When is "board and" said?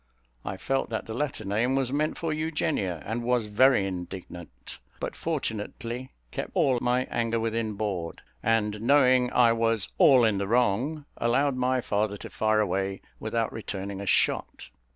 7.75-8.81